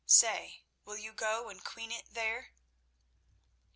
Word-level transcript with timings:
Say, 0.07 0.63
will 0.83 0.97
you 0.97 1.13
go 1.13 1.47
and 1.49 1.63
queen 1.63 1.91
it 1.91 2.11
there?" 2.15 2.55